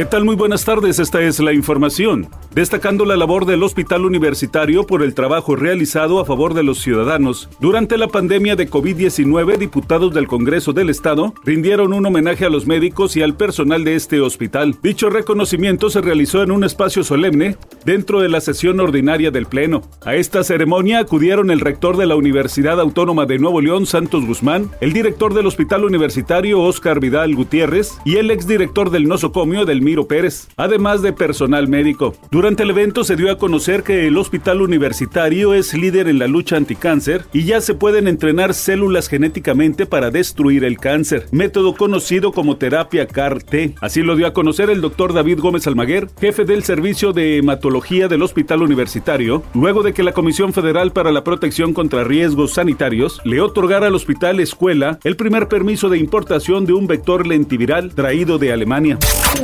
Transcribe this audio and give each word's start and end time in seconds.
¿Qué 0.00 0.06
tal? 0.06 0.24
Muy 0.24 0.34
buenas 0.34 0.64
tardes, 0.64 0.98
esta 0.98 1.20
es 1.20 1.40
la 1.40 1.52
información 1.52 2.30
destacando 2.54 3.04
la 3.04 3.16
labor 3.16 3.46
del 3.46 3.62
Hospital 3.62 4.04
Universitario 4.04 4.84
por 4.84 5.02
el 5.02 5.14
trabajo 5.14 5.56
realizado 5.56 6.18
a 6.18 6.24
favor 6.24 6.54
de 6.54 6.62
los 6.62 6.80
ciudadanos. 6.80 7.48
Durante 7.60 7.96
la 7.96 8.08
pandemia 8.08 8.56
de 8.56 8.68
COVID-19, 8.68 9.56
diputados 9.56 10.12
del 10.12 10.26
Congreso 10.26 10.72
del 10.72 10.90
Estado 10.90 11.32
rindieron 11.44 11.92
un 11.92 12.04
homenaje 12.06 12.44
a 12.44 12.50
los 12.50 12.66
médicos 12.66 13.16
y 13.16 13.22
al 13.22 13.36
personal 13.36 13.84
de 13.84 13.94
este 13.94 14.20
hospital. 14.20 14.76
Dicho 14.82 15.10
reconocimiento 15.10 15.90
se 15.90 16.00
realizó 16.00 16.42
en 16.42 16.50
un 16.50 16.64
espacio 16.64 17.04
solemne 17.04 17.56
dentro 17.84 18.20
de 18.20 18.28
la 18.28 18.40
sesión 18.40 18.80
ordinaria 18.80 19.30
del 19.30 19.46
Pleno. 19.46 19.82
A 20.04 20.16
esta 20.16 20.42
ceremonia 20.42 20.98
acudieron 20.98 21.50
el 21.50 21.60
rector 21.60 21.96
de 21.96 22.06
la 22.06 22.16
Universidad 22.16 22.80
Autónoma 22.80 23.26
de 23.26 23.38
Nuevo 23.38 23.60
León, 23.60 23.86
Santos 23.86 24.26
Guzmán, 24.26 24.70
el 24.80 24.92
director 24.92 25.34
del 25.34 25.46
Hospital 25.46 25.84
Universitario, 25.84 26.60
Óscar 26.60 27.00
Vidal 27.00 27.34
Gutiérrez, 27.34 27.92
y 28.04 28.16
el 28.16 28.30
exdirector 28.30 28.90
del 28.90 29.06
nosocomio, 29.06 29.64
Delmiro 29.90 30.06
Pérez, 30.06 30.46
además 30.56 31.02
de 31.02 31.12
personal 31.12 31.66
médico. 31.66 32.14
Durante 32.30 32.62
el 32.62 32.70
evento 32.70 33.02
se 33.02 33.16
dio 33.16 33.28
a 33.32 33.38
conocer 33.38 33.82
que 33.82 34.06
el 34.06 34.16
hospital 34.18 34.62
universitario 34.62 35.52
es 35.52 35.74
líder 35.74 36.06
en 36.06 36.20
la 36.20 36.28
lucha 36.28 36.56
anticáncer 36.56 37.24
y 37.32 37.42
ya 37.42 37.60
se 37.60 37.74
pueden 37.74 38.06
entrenar 38.06 38.54
células 38.54 39.08
genéticamente 39.08 39.86
para 39.86 40.12
destruir 40.12 40.62
el 40.62 40.78
cáncer, 40.78 41.26
método 41.32 41.74
conocido 41.74 42.30
como 42.30 42.56
terapia 42.56 43.08
CAR-T. 43.08 43.74
Así 43.80 44.02
lo 44.02 44.14
dio 44.14 44.28
a 44.28 44.32
conocer 44.32 44.70
el 44.70 44.80
doctor 44.80 45.12
David 45.12 45.40
Gómez 45.40 45.66
Almaguer, 45.66 46.08
jefe 46.20 46.44
del 46.44 46.62
servicio 46.62 47.12
de 47.12 47.38
hematología 47.38 48.06
del 48.06 48.22
hospital 48.22 48.62
universitario, 48.62 49.42
luego 49.54 49.82
de 49.82 49.92
que 49.92 50.04
la 50.04 50.12
Comisión 50.12 50.52
Federal 50.52 50.92
para 50.92 51.10
la 51.10 51.24
Protección 51.24 51.74
contra 51.74 52.04
Riesgos 52.04 52.52
Sanitarios 52.52 53.20
le 53.24 53.40
otorgara 53.40 53.88
al 53.88 53.96
hospital 53.96 54.38
escuela 54.38 55.00
el 55.02 55.16
primer 55.16 55.48
permiso 55.48 55.88
de 55.88 55.98
importación 55.98 56.64
de 56.64 56.74
un 56.74 56.86
vector 56.86 57.26
lentiviral 57.26 57.92
traído 57.92 58.38
de 58.38 58.52
Alemania. 58.52 58.98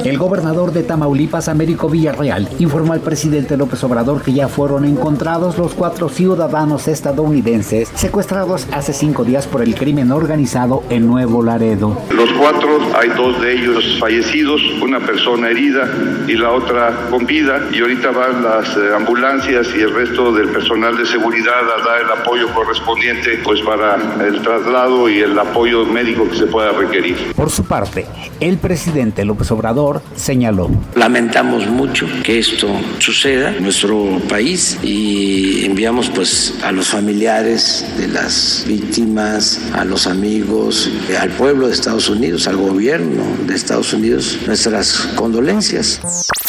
El 0.04 0.18
gobernador 0.18 0.72
de 0.72 0.82
Tamaulipas, 0.82 1.48
Américo 1.48 1.88
Villarreal, 1.88 2.48
informó 2.58 2.92
al 2.92 3.00
presidente 3.00 3.56
López 3.56 3.82
Obrador 3.84 4.22
que 4.22 4.32
ya 4.32 4.48
fueron 4.48 4.84
encontrados 4.84 5.58
los 5.58 5.74
cuatro 5.74 6.08
ciudadanos 6.08 6.88
estadounidenses 6.88 7.88
secuestrados 7.94 8.66
hace 8.72 8.92
cinco 8.92 9.24
días 9.24 9.46
por 9.46 9.62
el 9.62 9.74
crimen 9.74 10.12
organizado 10.12 10.82
en 10.90 11.06
Nuevo 11.06 11.42
Laredo. 11.42 11.96
Los 12.10 12.30
cuatro, 12.32 12.68
hay 12.98 13.10
dos 13.10 13.40
de 13.40 13.54
ellos 13.54 13.96
fallecidos, 14.00 14.60
una 14.82 15.00
persona 15.00 15.48
herida 15.48 15.88
y 16.26 16.34
la 16.34 16.50
otra 16.50 17.08
con 17.10 17.26
vida. 17.26 17.60
Y 17.72 17.80
ahorita 17.80 18.10
van 18.10 18.42
las 18.42 18.76
eh, 18.76 18.94
ambulancias 18.94 19.68
y 19.76 19.80
el 19.80 19.94
resto 19.94 20.32
del 20.32 20.48
personal 20.48 20.96
de 20.96 21.06
seguridad 21.06 21.54
a 21.54 21.84
dar 21.84 22.00
el 22.02 22.20
apoyo 22.20 22.52
correspondiente 22.54 23.40
pues 23.44 23.60
para 23.62 23.96
el 24.24 24.42
traslado 24.42 25.08
y 25.08 25.20
el 25.20 25.38
apoyo 25.38 25.84
médico 25.84 26.28
que 26.28 26.36
se 26.36 26.46
pueda 26.46 26.72
requerir. 26.72 27.32
Por 27.34 27.50
su 27.50 27.64
parte, 27.64 28.06
el 28.40 28.58
presidente 28.58 29.24
López 29.24 29.50
Obrador 29.50 29.75
señaló. 30.14 30.70
Lamentamos 30.94 31.66
mucho 31.66 32.06
que 32.22 32.38
esto 32.38 32.68
suceda 32.98 33.54
en 33.54 33.62
nuestro 33.62 34.20
país 34.28 34.78
y 34.82 35.64
enviamos 35.66 36.08
pues 36.10 36.54
a 36.62 36.72
los 36.72 36.88
familiares 36.88 37.84
de 37.98 38.08
las 38.08 38.64
víctimas, 38.66 39.60
a 39.74 39.84
los 39.84 40.06
amigos, 40.06 40.90
al 41.20 41.30
pueblo 41.30 41.66
de 41.66 41.74
Estados 41.74 42.08
Unidos, 42.08 42.46
al 42.48 42.56
gobierno 42.56 43.22
de 43.46 43.54
Estados 43.54 43.92
Unidos 43.92 44.38
nuestras 44.46 45.08
condolencias. 45.14 46.00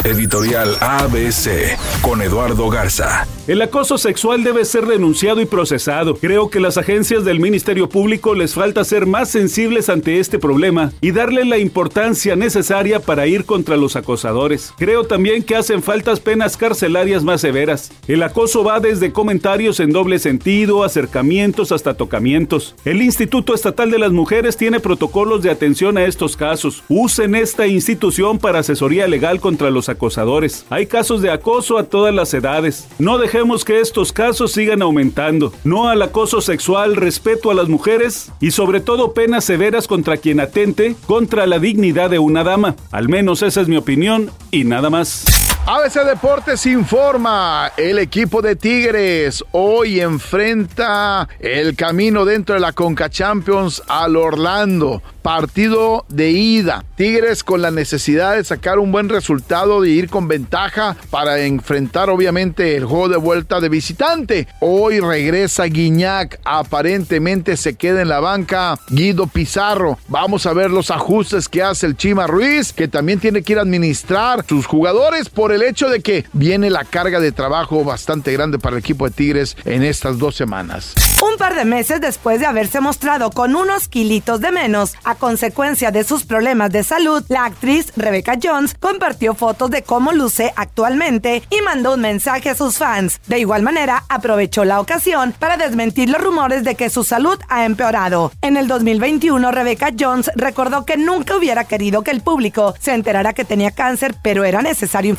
Editorial 0.03 0.78
ABC 0.80 1.78
con 2.02 2.22
Eduardo 2.22 2.69
Garza. 2.69 3.28
El 3.47 3.62
acoso 3.62 3.97
sexual 3.97 4.44
debe 4.44 4.66
ser 4.66 4.86
denunciado 4.86 5.39
y 5.39 5.45
procesado. 5.45 6.16
Creo 6.16 6.50
que 6.50 6.59
las 6.59 6.78
agencias 6.78 7.23
del 7.23 7.39
Ministerio 7.39 7.88
Público 7.88 8.36
les 8.36 8.53
falta 8.53 8.84
ser 8.84 9.06
más 9.06 9.30
sensibles 9.30 9.88
ante 9.88 10.19
este 10.19 10.38
problema 10.38 10.91
y 11.00 11.12
darle 11.12 11.45
la 11.45 11.57
importancia 11.57 12.35
necesaria 12.35 13.00
para 13.00 13.16
ir 13.25 13.45
contra 13.45 13.78
los 13.78 13.95
acosadores. 13.95 14.73
Creo 14.78 15.05
también 15.05 15.41
que 15.41 15.55
hacen 15.55 15.81
faltas 15.81 16.19
penas 16.19 16.57
carcelarias 16.57 17.23
más 17.23 17.41
severas. 17.41 17.91
El 18.07 18.22
acoso 18.22 18.63
va 18.63 18.79
desde 18.79 19.11
comentarios 19.11 19.79
en 19.79 19.91
doble 19.91 20.19
sentido, 20.19 20.83
acercamientos 20.83 21.72
hasta 21.72 21.95
tocamientos. 21.95 22.75
El 22.85 23.01
Instituto 23.01 23.56
Estatal 23.56 23.89
de 23.89 24.00
las 24.00 24.11
Mujeres 24.11 24.57
tiene 24.57 24.79
protocolos 24.79 25.41
de 25.41 25.50
atención 25.50 25.97
a 25.97 26.06
estos 26.06 26.38
casos. 26.38 26.83
Usen 26.89 27.33
esta 27.33 27.66
institución 27.66 28.38
para 28.38 28.59
asesoría 28.59 29.07
legal 29.07 29.39
contra 29.39 29.72
los 29.72 29.89
acosadores. 29.89 30.66
Hay 30.69 30.85
casos 30.85 31.22
de 31.22 31.31
acoso 31.31 31.77
a 31.77 31.85
todas 31.85 32.13
las 32.13 32.33
edades. 32.33 32.88
No 33.00 33.17
dejemos 33.17 33.66
que 33.66 33.79
estos 33.79 34.11
casos 34.11 34.51
sigan 34.51 34.81
aumentando. 34.81 35.53
No 35.63 35.88
al 35.88 36.01
acoso 36.01 36.41
sexual, 36.41 36.95
respeto 36.95 37.51
a 37.51 37.53
las 37.53 37.69
mujeres 37.69 38.31
y 38.39 38.51
sobre 38.51 38.81
todo 38.81 39.13
penas 39.13 39.45
severas 39.45 39.88
contra 39.88 40.17
quien 40.17 40.39
atente 40.39 40.95
contra 41.06 41.47
la 41.47 41.59
dignidad 41.59 42.09
de 42.09 42.19
una 42.19 42.44
dama. 42.44 42.75
Al 42.91 43.06
menos 43.07 43.41
esa 43.41 43.62
es 43.62 43.68
mi 43.68 43.78
opinión 43.78 44.31
y 44.51 44.63
nada 44.63 44.90
más. 44.90 45.25
ABC 45.69 46.05
Deportes 46.05 46.66
informa, 46.66 47.73
el 47.75 48.00
equipo 48.00 48.41
de 48.41 48.55
Tigres 48.55 49.44
hoy 49.51 50.00
enfrenta 50.00 51.28
el 51.41 51.75
camino 51.75 52.23
dentro 52.23 52.55
de 52.55 52.61
la 52.61 52.72
Conca 52.72 53.09
Champions 53.09 53.83
al 53.89 54.16
Orlando 54.16 55.01
partido 55.27 56.06
de 56.07 56.31
ida. 56.31 56.85
Tigres 56.95 57.44
con 57.44 57.61
la 57.61 57.69
necesidad 57.69 58.38
de 58.38 58.45
sacar 58.45 58.79
un 58.79 58.94
buen 58.94 59.09
resultado, 59.09 59.81
de 59.81 59.89
ir 59.89 60.09
con 60.09 60.29
ventaja 60.29 60.95
para 61.09 61.41
enfrentar 61.41 62.09
obviamente 62.09 62.77
el 62.77 62.85
juego 62.85 63.09
de 63.09 63.17
vuelta 63.17 63.59
de 63.59 63.67
visitante. 63.67 64.47
Hoy 64.61 65.01
regresa 65.01 65.66
Guiñac, 65.66 66.39
aparentemente 66.45 67.57
se 67.57 67.75
queda 67.75 68.01
en 68.01 68.07
la 68.07 68.22
banca 68.22 68.79
Guido 68.88 69.27
Pizarro. 69.27 70.00
Vamos 70.07 70.45
a 70.45 70.53
ver 70.53 70.72
los 70.72 70.91
ajustes 70.91 71.50
que 71.50 71.61
hace 71.61 71.88
el 71.88 71.97
Chima 71.97 72.25
Ruiz, 72.25 72.72
que 72.72 72.88
también 72.88 73.19
tiene 73.19 73.41
que 73.41 73.51
ir 73.51 73.59
a 73.59 73.63
administrar 73.63 74.45
sus 74.47 74.66
jugadores 74.66 75.27
por 75.27 75.51
el 75.51 75.56
hecho 75.63 75.90
de 75.90 76.01
que 76.01 76.25
viene 76.34 76.69
la 76.69 76.84
carga 76.84 77.19
de 77.19 77.31
trabajo 77.31 77.84
bastante 77.84 78.34
grande 78.34 78.59
para 78.59 78.75
el 78.75 78.79
equipo 78.79 79.06
de 79.06 79.12
Tigres 79.12 79.57
en 79.66 79.84
estas 79.84 80.18
dos 80.18 80.35
semanas. 80.35 80.94
Un 81.22 81.38
par 81.38 81.56
de 81.56 81.66
meses 81.66 82.00
después 82.01 82.40
de 82.40 82.45
haberse 82.45 82.79
mostrado 82.81 83.31
con 83.31 83.56
unos 83.56 83.88
kilitos 83.88 84.40
de 84.41 84.51
menos 84.51 84.95
a 85.03 85.16
consecuencia 85.16 85.91
de 85.91 86.03
sus 86.03 86.25
problemas 86.25 86.72
de 86.72 86.84
salud, 86.84 87.23
la 87.28 87.45
actriz 87.45 87.91
Rebecca 87.95 88.38
Jones 88.41 88.75
compartió 88.79 89.34
fotos 89.34 89.72
de 89.72 89.84
cómo 89.84 90.12
luce 90.12 90.53
actualmente 90.56 91.44
y 91.50 91.62
mandó 91.62 91.95
un 91.95 92.01
mensaje 92.01 92.50
a 92.50 92.56
sus 92.56 92.78
fans. 92.78 93.19
De 93.28 93.39
igual 93.39 93.63
manera, 93.63 94.03
aprovechó 94.09 94.66
la 94.66 94.79
ocasión 94.79 95.34
para 95.38 95.57
desmentir 95.57 96.09
los 96.09 96.22
rumores 96.22 96.63
de 96.63 96.75
que 96.75 96.89
su 96.89 97.03
salud 97.03 97.39
ha 97.50 97.66
empeorado. 97.66 98.31
En 98.41 98.57
el 98.57 98.68
2021, 98.68 99.51
Rebecca 99.51 99.91
Jones 99.97 100.29
recordó 100.35 100.85
que 100.85 100.97
nunca 100.97 101.35
hubiera 101.35 101.63
querido 101.66 102.03
que 102.03 102.12
el 102.12 102.22
público 102.22 102.75
se 102.79 102.94
enterara 102.94 103.34
que 103.34 103.45
tenía 103.45 103.72
cáncer, 103.72 104.16
pero 104.22 104.44
era 104.44 104.62
necesario 104.62 105.09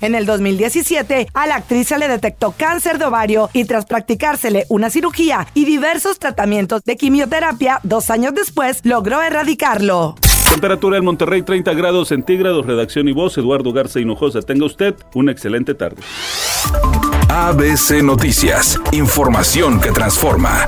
En 0.00 0.14
el 0.14 0.26
2017, 0.26 1.28
a 1.34 1.46
la 1.46 1.56
actriz 1.56 1.88
se 1.88 1.98
le 1.98 2.06
detectó 2.06 2.54
cáncer 2.56 2.98
de 2.98 3.06
ovario 3.06 3.50
y 3.52 3.64
tras 3.64 3.84
practicársele 3.84 4.64
una 4.68 4.90
cirugía, 4.90 5.48
y 5.54 5.64
diversos 5.64 6.20
tratamientos 6.20 6.84
de 6.84 6.96
quimioterapia, 6.96 7.80
dos 7.82 8.10
años 8.10 8.32
después 8.34 8.80
logró 8.84 9.22
erradicarlo. 9.22 10.14
Temperatura 10.50 10.98
en 10.98 11.04
Monterrey 11.04 11.42
30 11.42 11.74
grados 11.74 12.08
centígrados, 12.08 12.64
redacción 12.64 13.08
y 13.08 13.12
voz 13.12 13.36
Eduardo 13.38 13.72
Garza 13.72 13.98
Hinojosa. 13.98 14.40
Tenga 14.40 14.66
usted 14.66 14.94
una 15.14 15.32
excelente 15.32 15.74
tarde. 15.74 16.00
ABC 17.28 18.02
Noticias, 18.04 18.78
información 18.92 19.80
que 19.80 19.90
transforma. 19.90 20.64